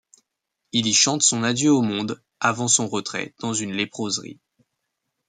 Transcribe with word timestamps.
Il 0.71 0.87
y 0.87 0.95
chante 0.95 1.21
son 1.21 1.43
adieu 1.43 1.71
au 1.71 1.83
monde 1.83 2.23
avant 2.39 2.67
son 2.67 2.87
retrait 2.87 3.35
dans 3.37 3.53
une 3.53 3.73
léproserie. 3.73 4.39